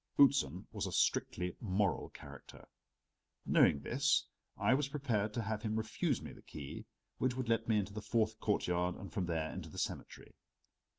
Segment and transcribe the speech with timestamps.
[0.19, 2.67] Outzen was a strictly moral character;
[3.45, 4.25] knowing this,
[4.57, 6.87] I was prepared to have him refuse me the key
[7.19, 10.33] which would let me into the fourth courtyard and from there into the cemetery.